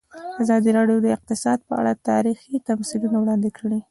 [0.43, 3.79] ازادي راډیو د اقتصاد په اړه تاریخي تمثیلونه وړاندې کړي.